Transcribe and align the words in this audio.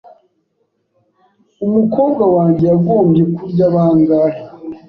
Umukobwa 1.65 2.23
wanjye 2.35 2.63
yagombye 2.71 3.23
kurya 3.35 3.65
bangahe? 3.73 4.39